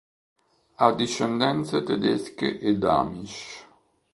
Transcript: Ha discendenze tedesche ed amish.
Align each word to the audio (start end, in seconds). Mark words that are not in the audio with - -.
Ha 0.79 0.89
discendenze 0.99 1.77
tedesche 1.87 2.49
ed 2.67 2.83
amish. 2.99 3.41